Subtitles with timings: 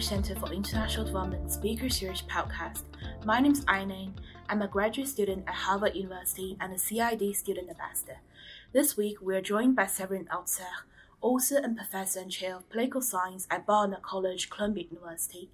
[0.00, 2.82] Center for International Development Speaker Series podcast.
[3.24, 4.14] My name is Aine.
[4.48, 8.18] I'm a graduate student at Harvard University and a CID student ambassador.
[8.72, 10.84] This week, we are joined by Severine Autesserre,
[11.20, 15.50] author and professor and chair of political science at Barnard College, Columbia University.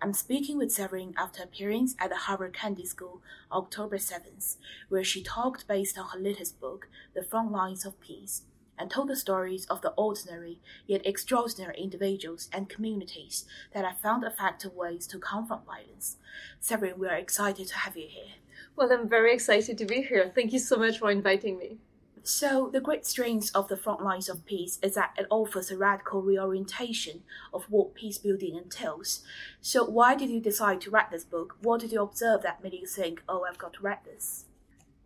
[0.00, 3.20] I'm speaking with Severine after appearance at the Harvard Kennedy School
[3.50, 4.56] October 7th,
[4.90, 8.42] where she talked based on her latest book, The Front Lines of Peace
[8.82, 14.24] and told the stories of the ordinary yet extraordinary individuals and communities that have found
[14.24, 16.16] effective ways to confront violence.
[16.58, 18.34] Severine, we are excited to have you here.
[18.74, 20.32] Well, I'm very excited to be here.
[20.34, 21.78] Thank you so much for inviting me.
[22.24, 25.76] So, the great strength of the front lines of peace is that it offers a
[25.76, 27.22] radical reorientation
[27.54, 29.22] of what peace building entails.
[29.60, 31.56] So, why did you decide to write this book?
[31.62, 34.46] What did you observe that made you think, oh, I've got to write this?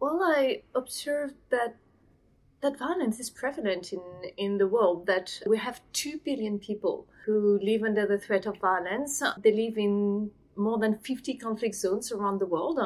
[0.00, 1.76] Well, I observed that
[2.66, 4.00] that violence is prevalent in,
[4.36, 8.58] in the world, that we have 2 billion people who live under the threat of
[8.58, 9.22] violence.
[9.38, 12.80] They live in more than 50 conflict zones around the world.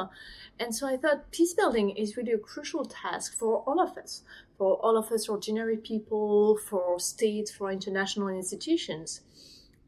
[0.59, 4.23] And so I thought peace building is really a crucial task for all of us,
[4.55, 9.21] for all of us ordinary people, for states, for international institutions.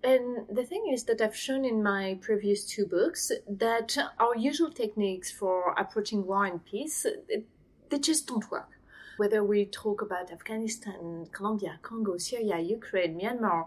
[0.04, 4.72] And the thing is that I've shown in my previous two books that our usual
[4.72, 7.06] techniques for approaching war and peace,
[7.90, 8.73] they just don't work
[9.18, 13.66] whether we talk about Afghanistan, Colombia, Congo, Syria, Ukraine, Myanmar,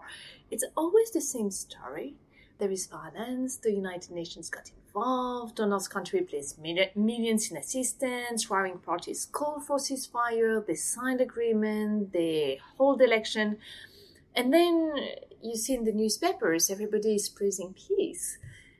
[0.51, 2.15] it's always the same story.
[2.59, 8.79] There is violence, the United Nations got involved, donors country placed millions in assistance, warring
[8.79, 13.57] parties call for ceasefire, they signed agreement, they hold election,
[14.35, 14.95] and then
[15.41, 18.39] you see in the newspapers everybody is praising peace.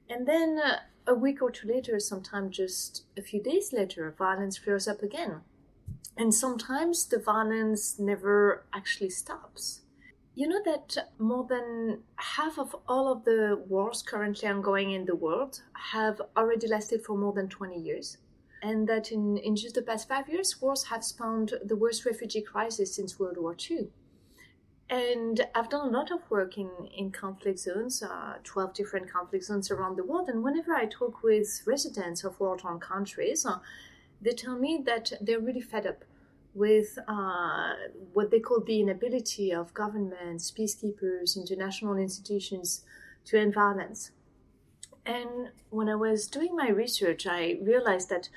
[0.10, 4.58] And then uh, a week or two later, sometimes just a few days later, violence
[4.58, 5.42] flares up again.
[6.18, 9.82] And sometimes the violence never actually stops.
[10.34, 15.16] You know that more than half of all of the wars currently ongoing in the
[15.16, 18.18] world have already lasted for more than 20 years.
[18.62, 22.42] And that in, in just the past five years, wars have spawned the worst refugee
[22.42, 23.90] crisis since World War II.
[24.90, 29.46] And I've done a lot of work in, in conflict zones, uh, 12 different conflict
[29.46, 30.30] zones around the world.
[30.30, 33.60] And whenever I talk with residents of war torn countries, uh,
[34.22, 36.04] they tell me that they're really fed up
[36.54, 37.74] with uh,
[38.14, 42.84] what they call the inability of governments, peacekeepers, international institutions
[43.26, 44.12] to end violence.
[45.06, 48.30] And when I was doing my research, I realized that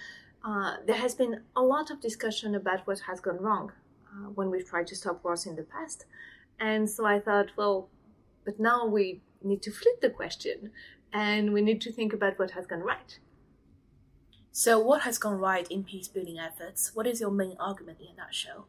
[0.44, 3.72] uh, there has been a lot of discussion about what has gone wrong
[4.12, 6.04] uh, when we've tried to stop wars in the past.
[6.58, 7.88] And so I thought, well,
[8.44, 10.70] but now we need to flip the question
[11.12, 13.18] and we need to think about what has gone right.
[14.52, 16.90] So, what has gone right in peace building efforts?
[16.94, 18.66] What is your main argument in a nutshell?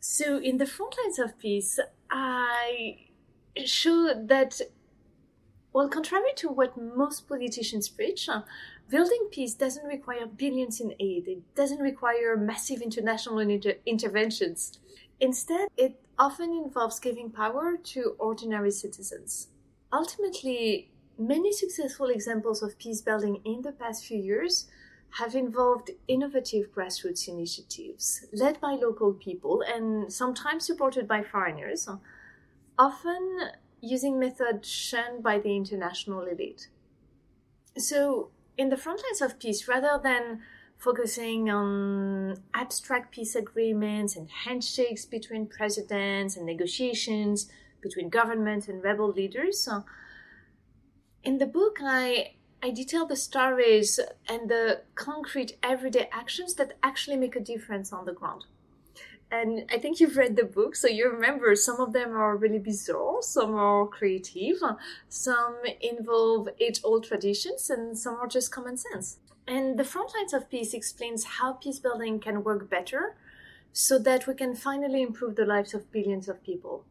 [0.00, 1.80] So, in the front lines of peace,
[2.10, 3.08] I
[3.64, 4.60] show that,
[5.72, 8.42] well, contrary to what most politicians preach, uh,
[8.88, 14.78] building peace doesn't require billions in aid, it doesn't require massive international inter- interventions.
[15.20, 19.48] Instead, it often involves giving power to ordinary citizens.
[19.92, 24.68] Ultimately, Many successful examples of peace building in the past few years
[25.18, 31.88] have involved innovative grassroots initiatives led by local people and sometimes supported by foreigners,
[32.78, 36.68] often using methods shunned by the international elite.
[37.76, 40.40] So, in the front lines of peace, rather than
[40.76, 47.50] focusing on abstract peace agreements and handshakes between presidents and negotiations
[47.80, 49.68] between government and rebel leaders,
[51.28, 54.00] in the book, I I detail the stories
[54.30, 58.42] and the concrete everyday actions that actually make a difference on the ground.
[59.30, 62.62] And I think you've read the book, so you remember some of them are really
[62.70, 64.58] bizarre, some are creative,
[65.10, 65.56] some
[65.92, 69.18] involve age old traditions, and some are just common sense.
[69.46, 73.02] And the front lines of peace explains how peace building can work better
[73.72, 76.84] so that we can finally improve the lives of billions of people.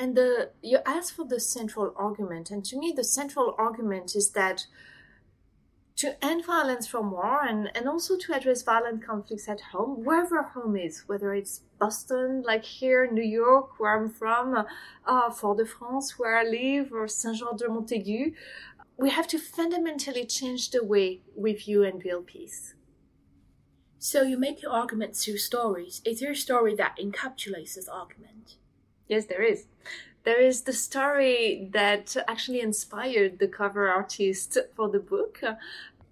[0.00, 4.30] And the you ask for the central argument, and to me, the central argument is
[4.30, 4.66] that
[5.96, 10.40] to end violence from war and, and also to address violent conflicts at home, wherever
[10.44, 14.64] home is, whether it's Boston, like here, New York, where I'm from, uh,
[15.04, 18.32] uh, Fort-de-France, where I live, or Saint-Jean-de-Montaigu,
[18.96, 22.74] we have to fundamentally change the way we view and build peace.
[23.98, 26.00] So you make your argument through stories.
[26.04, 28.54] Is there a story that encapsulates this argument?
[29.08, 29.64] Yes, there is.
[30.24, 35.40] There is the story that actually inspired the cover artist for the book.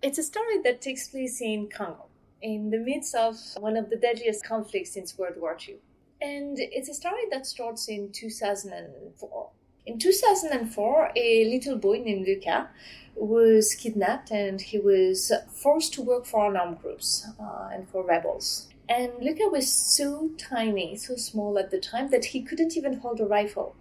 [0.01, 2.07] It's a story that takes place in Congo,
[2.41, 5.77] in the midst of one of the deadliest conflicts since World War II.
[6.23, 9.51] And it's a story that starts in 2004.
[9.85, 12.71] In 2004, a little boy named Luca
[13.15, 18.69] was kidnapped and he was forced to work for armed groups uh, and for rebels.
[18.89, 23.21] And Luca was so tiny, so small at the time that he couldn't even hold
[23.21, 23.75] a rifle.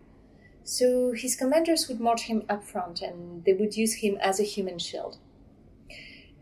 [0.64, 4.44] So his commanders would march him up front and they would use him as a
[4.44, 5.18] human shield.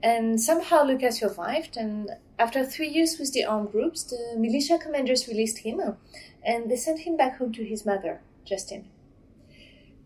[0.02, 5.30] And somehow Luca survived, and after three years with the armed groups, the militia commanders
[5.30, 5.80] released him
[6.44, 8.90] and they sent him back home to his mother, Justin.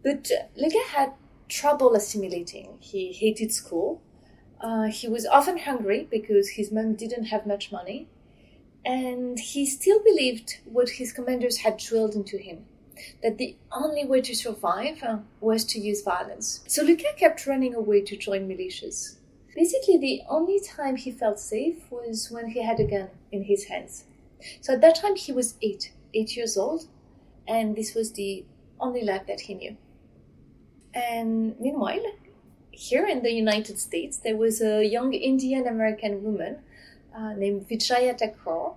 [0.04, 1.14] But Luca had
[1.50, 2.78] trouble assimilating.
[2.80, 4.02] He hated school.
[4.62, 8.08] Uh, he was often hungry because his mom didn't have much money.
[8.88, 12.66] And he still believed what his commanders had drilled into him
[13.22, 16.64] that the only way to survive uh, was to use violence.
[16.68, 19.18] So Luca kept running away to join militias.
[19.54, 23.66] Basically, the only time he felt safe was when he had a gun in his
[23.66, 24.06] hands.
[24.62, 26.88] So at that time, he was eight, eight years old,
[27.46, 28.46] and this was the
[28.80, 29.78] only life that he knew.
[30.94, 32.06] And meanwhile,
[32.72, 36.58] here in the United States, there was a young Indian American woman
[37.18, 38.74] uh, named Vijaya Thakur.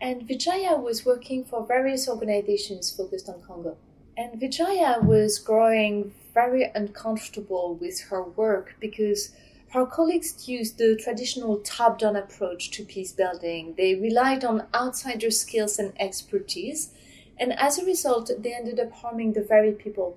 [0.00, 3.76] And Vijaya was working for various organizations focused on Congo.
[4.16, 9.30] And Vijaya was growing very uncomfortable with her work because
[9.70, 13.74] her colleagues used the traditional top down approach to peace building.
[13.76, 16.90] They relied on outsider skills and expertise.
[17.38, 20.16] And as a result, they ended up harming the very people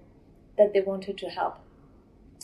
[0.58, 1.58] that they wanted to help.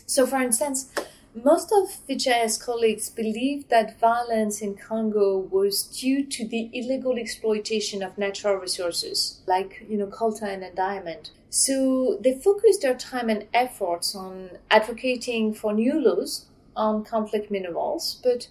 [0.07, 0.91] So, for instance,
[1.35, 8.03] most of Vijaya's colleagues believed that violence in Congo was due to the illegal exploitation
[8.03, 11.31] of natural resources, like, you know, coltan and diamond.
[11.49, 16.45] So they focused their time and efforts on advocating for new laws
[16.75, 18.47] on conflict minerals, but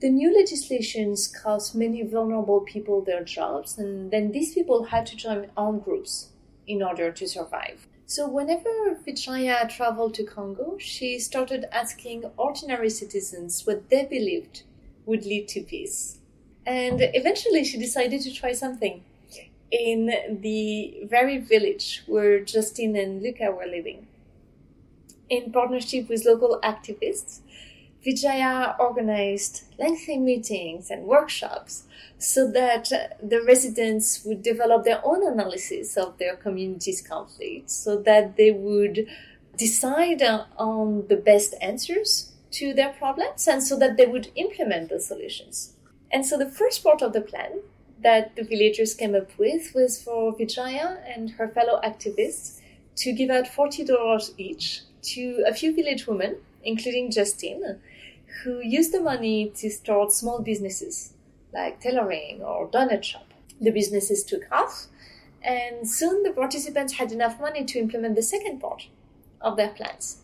[0.00, 5.16] the new legislations cost many vulnerable people their jobs, and then these people had to
[5.16, 6.30] join armed groups
[6.66, 7.86] in order to survive.
[8.10, 14.64] So, whenever Vijaya traveled to Congo, she started asking ordinary citizens what they believed
[15.06, 16.18] would lead to peace.
[16.66, 19.04] And eventually, she decided to try something
[19.70, 20.06] in
[20.40, 24.08] the very village where Justine and Luca were living.
[25.28, 27.42] In partnership with local activists,
[28.02, 31.84] Vijaya organized lengthy meetings and workshops
[32.18, 32.88] so that
[33.22, 39.06] the residents would develop their own analysis of their community's conflicts so that they would
[39.56, 40.22] decide
[40.56, 45.74] on the best answers to their problems and so that they would implement the solutions.
[46.10, 47.60] And so the first part of the plan
[48.02, 52.60] that the villagers came up with was for Vijaya and her fellow activists
[52.96, 57.78] to give out $40 each to a few village women, including Justine,
[58.42, 61.14] who used the money to start small businesses
[61.52, 63.26] like tailoring or donut shop.
[63.60, 64.86] The businesses took off,
[65.42, 68.88] and soon the participants had enough money to implement the second part
[69.40, 70.22] of their plans.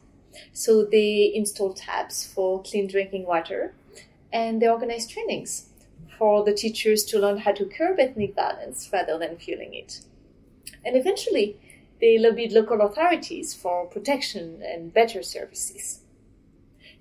[0.53, 3.75] So they installed taps for clean drinking water,
[4.33, 5.67] and they organized trainings
[6.19, 10.01] for the teachers to learn how to curb ethnic violence rather than fueling it.
[10.85, 11.57] And eventually,
[12.01, 16.01] they lobbied local authorities for protection and better services.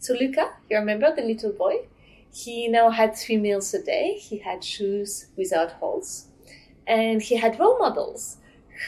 [0.06, 1.88] So Luca, you remember the little boy?
[2.32, 4.20] He now had three meals a day.
[4.20, 6.28] He had shoes without holes.
[6.86, 8.38] And he had role models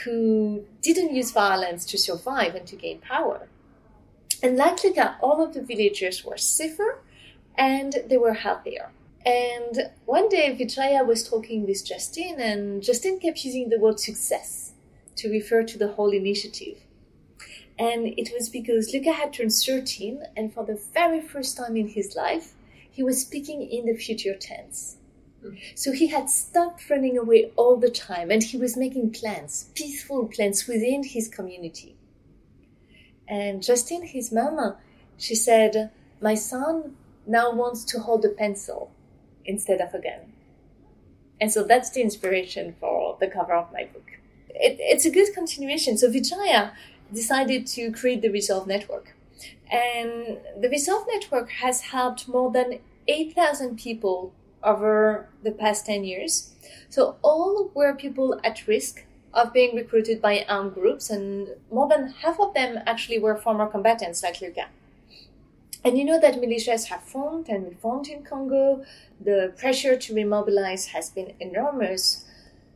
[0.04, 3.48] who didn't use violence to survive and to gain power.
[4.44, 7.00] And like Luca, all of the villagers were safer
[7.58, 8.92] and they were healthier.
[9.26, 14.74] And one day Vijaya was talking with Justin, and Justin kept using the word success
[15.16, 16.78] to refer to the whole initiative.
[17.80, 21.90] And it was because Luca had turned 13, and for the very first time in
[21.90, 22.54] his life,
[22.90, 24.98] he was speaking in the future tense.
[25.44, 25.56] Hmm.
[25.76, 30.26] So he had stopped running away all the time and he was making plans, peaceful
[30.26, 31.96] plans within his community.
[33.28, 34.78] And Justine, his mama,
[35.18, 36.96] she said, My son
[37.28, 38.92] now wants to hold a pencil
[39.46, 40.34] instead of a gun.
[41.40, 44.10] And so that's the inspiration for the cover of my book.
[44.50, 45.98] It, it's a good continuation.
[45.98, 46.72] So Vijaya
[47.14, 49.16] decided to create the Resolve Network.
[49.72, 54.34] And the Resolve Network has helped more than 8,000 people
[54.64, 56.54] over the past 10 years.
[56.90, 62.10] So all were people at risk of being recruited by armed groups, and more than
[62.22, 64.68] half of them actually were former combatants like Luca.
[65.84, 68.84] And you know that militias have formed and reformed in Congo.
[69.24, 72.26] The pressure to remobilize has been enormous,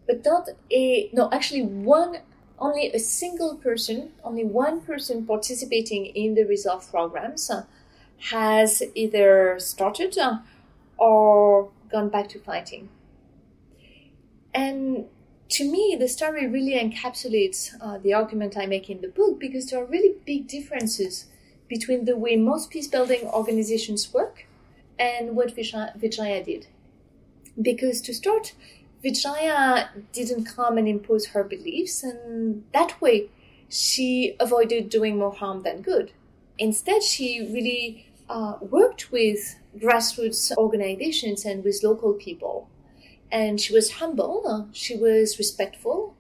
[0.07, 1.29] but not a no.
[1.31, 2.19] Actually, one
[2.62, 7.65] only a single person, only one person participating in the resolve programs uh,
[8.30, 10.38] has either started uh,
[10.98, 12.88] or gone back to fighting.
[14.53, 15.06] And
[15.50, 19.65] to me, the story really encapsulates uh, the argument I make in the book because
[19.65, 21.25] there are really big differences
[21.68, 24.46] between the way most peace building organizations work
[25.00, 26.68] and what Vijaya did.
[27.60, 28.53] Because to start,
[29.01, 33.29] Vijaya didn't come and impose her beliefs, and that way
[33.70, 36.12] she avoided doing more harm than good.
[36.58, 42.70] Instead, she really uh, worked with grassroots organizations and with local people
[43.31, 46.15] and she was humble, she was respectful,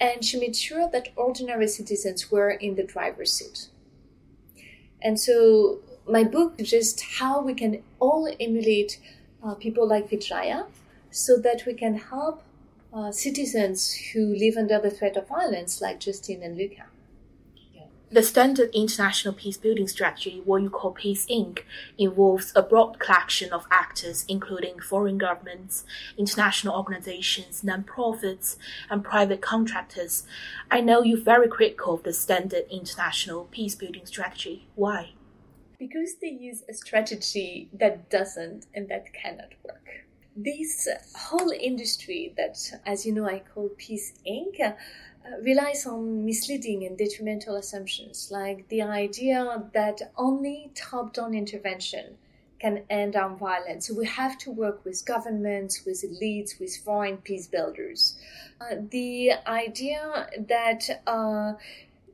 [0.00, 3.68] and she made sure that ordinary citizens were in the driver's seat.
[5.02, 8.98] And so my book is just how we can all emulate
[9.44, 10.64] uh, people like Vijaya
[11.10, 12.42] so that we can help
[12.92, 16.84] uh, citizens who live under the threat of violence like Justine and Luca.
[18.10, 21.58] The standard international peace-building strategy, what you call Peace Inc.,
[21.98, 25.84] involves a broad collection of actors, including foreign governments,
[26.16, 28.56] international organizations, non-profits,
[28.88, 30.26] and private contractors.
[30.70, 34.68] I know you're very critical of the standard international peace-building strategy.
[34.74, 35.10] Why?
[35.78, 40.06] Because they use a strategy that doesn't and that cannot work
[40.38, 44.72] this whole industry that, as you know, I call Peace Inc., uh,
[45.42, 52.16] relies on misleading and detrimental assumptions, like the idea that only top down intervention
[52.60, 53.88] can end armed violence.
[53.88, 58.16] So we have to work with governments, with elites, with foreign peace builders.
[58.60, 61.54] Uh, the idea that uh,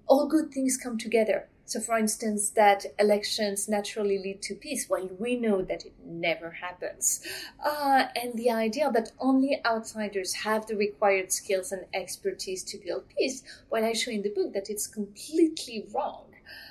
[0.07, 5.09] all good things come together so, for instance, that elections naturally lead to peace, while
[5.19, 7.27] we know that it never happens.
[7.65, 13.09] Uh, and the idea that only outsiders have the required skills and expertise to build
[13.17, 16.25] peace, while I show in the book that it's completely wrong.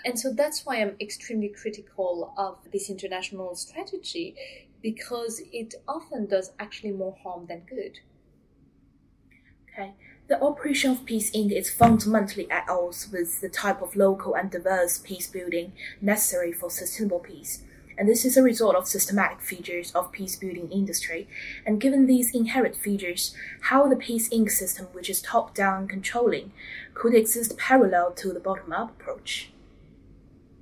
[0.06, 4.36] And so that's why I'm extremely critical of this international strategy,
[4.82, 8.00] because it often does actually more harm than good.
[9.72, 9.94] Okay.
[10.30, 11.52] The operation of Peace Inc.
[11.52, 16.72] is fundamentally at odds with the type of local and diverse peace building necessary for
[16.72, 17.62] sustainable peace.
[17.98, 21.28] And this is a result of systematic features of peace building industry.
[21.66, 24.50] And given these inherent features, how the Peace Inc.
[24.50, 26.54] system, which is top down controlling,
[26.94, 29.52] could exist parallel to the bottom up approach?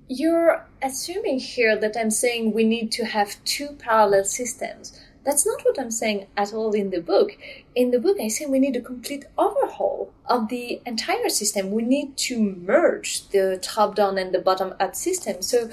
[0.08, 5.64] You're assuming here that I'm saying we need to have two parallel systems that's not
[5.64, 7.38] what I'm saying at all in the book.
[7.76, 11.72] In the book, I say we need a complete overhaul of the entire system.
[11.72, 15.42] We need to merge the top down and the bottom up system.
[15.42, 15.70] So,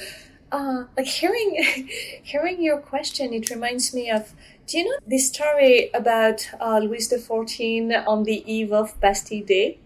[0.52, 1.88] uh, like hearing,
[2.22, 4.34] hearing your question, it reminds me of
[4.66, 9.78] do you know this story about uh, Louis XIV on the eve of Bastille Day?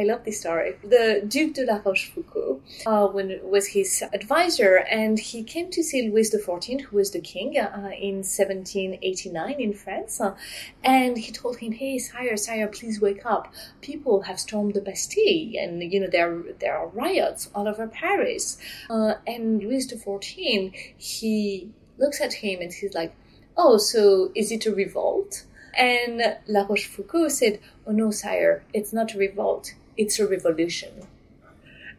[0.00, 0.76] I love this story.
[0.82, 6.08] The Duke de la Rochefoucauld uh, when, was his advisor, and he came to see
[6.08, 10.34] Louis XIV, who was the king, uh, in 1789 in France, uh,
[10.82, 13.52] and he told him, "Hey, sire, sire, please wake up!
[13.82, 18.56] People have stormed the Bastille, and you know there there are riots all over Paris."
[18.88, 23.14] Uh, and Louis XIV, he looks at him and he's like,
[23.54, 29.14] "Oh, so is it a revolt?" And La Rochefoucauld said, Oh no, sire, it's not
[29.14, 31.06] a revolt it's a revolution.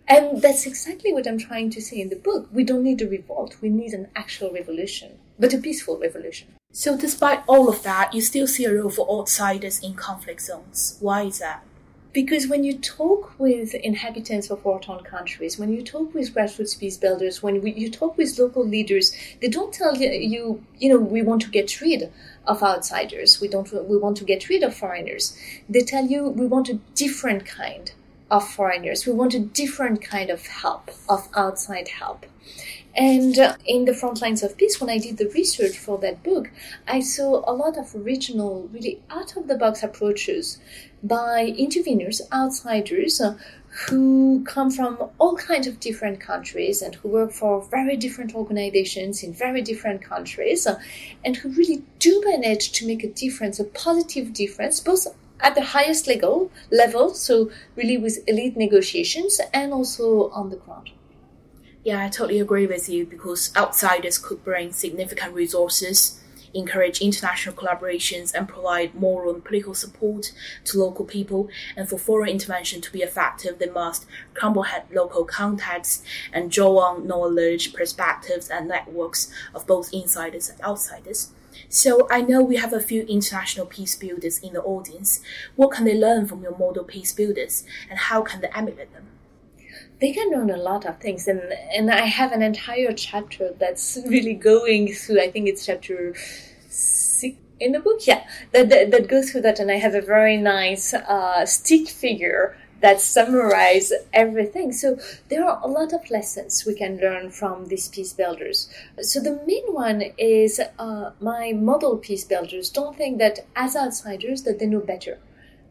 [0.08, 2.50] And that's exactly what I'm trying to say in the book.
[2.52, 6.50] We don't need a revolt, we need an actual revolution, but a peaceful revolution.
[6.74, 10.98] So, despite all of that, you still see a role for outsiders in conflict zones.
[11.00, 11.64] Why is that?
[12.14, 16.78] Because when you talk with inhabitants of war torn countries, when you talk with grassroots
[16.78, 21.00] peace builders, when we, you talk with local leaders, they don't tell you, you know,
[21.00, 22.12] we want to get rid
[22.46, 23.40] of outsiders.
[23.40, 23.72] We don't.
[23.88, 25.38] We want to get rid of foreigners.
[25.70, 27.92] They tell you we want a different kind
[28.30, 29.06] of foreigners.
[29.06, 32.26] We want a different kind of help, of outside help.
[32.96, 36.52] And in the front lines of peace, when I did the research for that book,
[36.88, 40.60] I saw a lot of original, really out of the box approaches
[41.02, 43.38] by interveners, outsiders, uh,
[43.88, 49.24] who come from all kinds of different countries and who work for very different organizations
[49.24, 50.78] in very different countries uh,
[51.24, 55.08] and who really do manage to make a difference, a positive difference, both
[55.40, 60.92] at the highest level, level so really with elite negotiations and also on the ground.
[61.84, 66.22] Yeah, I totally agree with you because outsiders could bring significant resources
[66.54, 70.32] encourage international collaborations, and provide moral and political support
[70.66, 71.50] to local people.
[71.76, 77.08] And for foreign intervention to be effective, they must comprehend local contexts and draw on
[77.08, 81.32] knowledge, perspectives, and networks of both insiders and outsiders.
[81.70, 85.22] So I know we have a few international peace builders in the audience.
[85.56, 89.11] What can they learn from your model peace builders, and how can they emulate them?
[90.02, 91.42] They can learn a lot of things and
[91.74, 96.14] and i have an entire chapter that's really going through i think it's chapter
[96.70, 100.02] six, In the book, yeah, that, that, that goes through that, and I have a
[100.02, 104.74] very nice uh, stick figure that summarize everything.
[104.74, 104.98] So
[105.30, 108.68] there are a lot of lessons we can learn from these peace builders.
[109.02, 114.42] So the main one is uh, my model peace builders don't think that as outsiders
[114.44, 115.20] that they know better,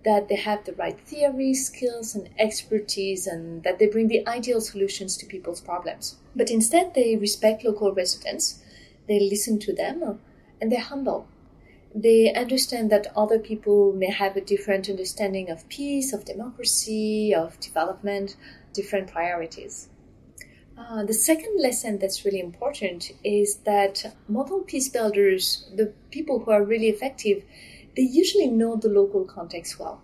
[0.05, 4.61] that they have the right theory, skills, and expertise, and that they bring the ideal
[4.61, 6.17] solutions to people's problems.
[6.35, 8.63] But instead, they respect local residents,
[9.09, 10.21] they listen to them,
[10.61, 11.29] and they're humble
[11.95, 17.59] they understand that other people may have a different understanding of peace, of democracy, of
[17.61, 18.37] development,
[18.73, 19.89] different priorities.
[20.79, 26.51] Uh, the second lesson that's really important is that model peace builders, the people who
[26.51, 27.45] are really effective,
[27.97, 30.01] they usually know the local context well.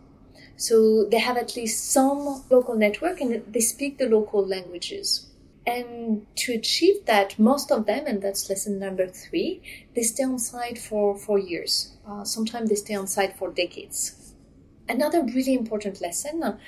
[0.57, 5.27] So they have at least some local network and they speak the local languages.
[5.67, 9.61] And to achieve that, most of them, and that's lesson number three,
[9.95, 11.97] they stay on site for, four years.
[12.09, 14.33] Uh, sometimes they stay on site for decades.
[14.89, 16.59] Another really important lesson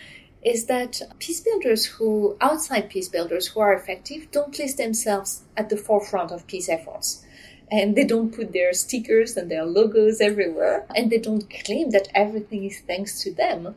[0.42, 5.68] is that peace builders who, outside peace builders who are effective, don't place themselves at
[5.68, 7.25] the forefront of peace efforts.
[7.70, 10.87] And they don't put their stickers and their logos everywhere.
[10.96, 13.75] And they don't claim that everything is thanks to them.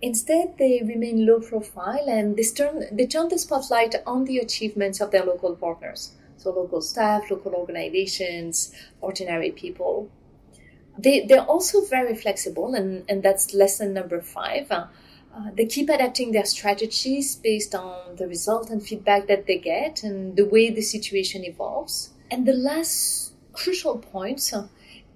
[0.00, 5.00] Instead, they remain low profile and they turn, they turn the spotlight on the achievements
[5.00, 6.12] of their local partners.
[6.36, 10.08] So, local staff, local organizations, ordinary people.
[10.96, 14.70] They, they're also very flexible, and, and that's lesson number five.
[14.70, 14.86] Uh,
[15.54, 20.36] they keep adapting their strategies based on the result and feedback that they get and
[20.36, 22.10] the way the situation evolves.
[22.30, 23.27] And the last
[23.58, 24.52] crucial point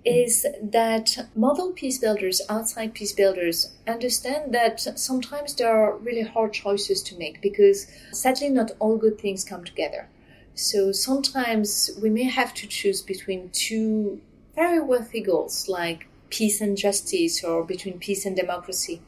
[0.05, 6.53] is that model peace builders, outside peace builders, understand that sometimes there are really hard
[6.53, 10.09] choices to make because sadly not all good things come together.
[10.55, 14.21] So sometimes we may have to choose between two
[14.57, 19.01] very worthy goals like peace and justice or between peace and democracy.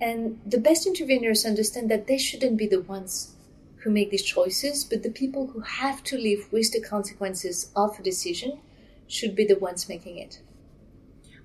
[0.00, 3.34] And the best interveners understand that they shouldn't be the ones
[3.80, 7.98] who make these choices, but the people who have to live with the consequences of
[7.98, 8.60] a decision
[9.06, 10.40] should be the ones making it.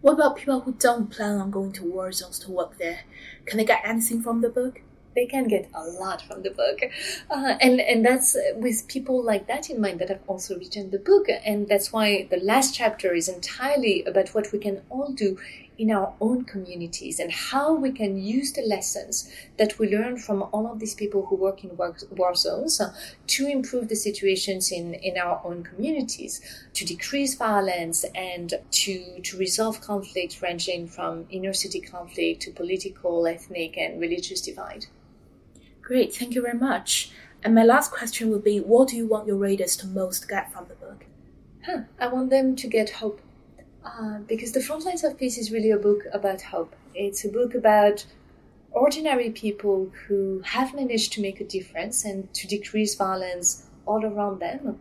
[0.01, 2.99] What about people who don't plan on going to war zones to work there?
[3.45, 4.81] Can they get anything from the book?
[5.15, 6.79] They can get a lot from the book,
[7.29, 10.97] uh, and and that's with people like that in mind that I've also written the
[10.97, 15.37] book, and that's why the last chapter is entirely about what we can all do
[15.77, 20.43] in our own communities and how we can use the lessons that we learn from
[20.51, 22.93] all of these people who work in war, war zones uh,
[23.27, 26.41] to improve the situations in, in our own communities,
[26.73, 33.25] to decrease violence and to, to resolve conflict ranging from inner city conflict to political,
[33.25, 34.85] ethnic, and religious divide.
[35.81, 37.11] Great, thank you very much.
[37.43, 40.51] And my last question would be what do you want your readers to most get
[40.53, 41.05] from the book?
[41.65, 43.19] Huh, I want them to get hope
[43.85, 46.75] uh, because The Front Lines of Peace is really a book about hope.
[46.93, 48.05] It's a book about
[48.71, 54.39] ordinary people who have managed to make a difference and to decrease violence all around
[54.39, 54.79] them.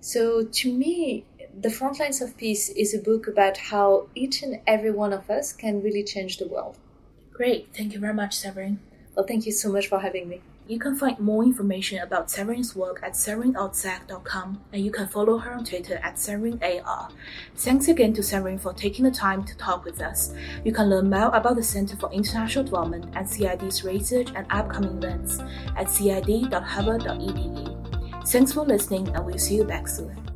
[0.00, 1.24] So, to me,
[1.58, 5.30] The Front Lines of Peace is a book about how each and every one of
[5.30, 6.76] us can really change the world.
[7.32, 7.68] Great.
[7.76, 8.78] Thank you very much, Severine.
[9.14, 10.40] Well, thank you so much for having me.
[10.66, 15.52] You can find more information about Severine's work at severineautesserre.com and you can follow her
[15.52, 17.10] on Twitter at SeverineAR.
[17.54, 20.32] Thanks again to Severine for taking the time to talk with us.
[20.64, 24.96] You can learn more about the Center for International Development and CID's research and upcoming
[24.96, 25.38] events
[25.76, 28.26] at cid.harvard.edu.
[28.26, 30.33] Thanks for listening and we'll see you back soon.